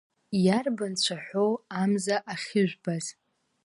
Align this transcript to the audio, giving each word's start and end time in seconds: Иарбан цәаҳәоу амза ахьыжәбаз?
Иарбан 0.45 0.93
цәаҳәоу 1.03 1.51
амза 1.81 2.17
ахьыжәбаз? 2.33 3.05